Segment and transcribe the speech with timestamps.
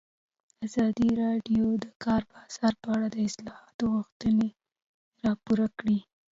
[0.65, 4.49] ازادي راډیو د د کار بازار په اړه د اصلاحاتو غوښتنې
[5.23, 5.99] راپور کړې.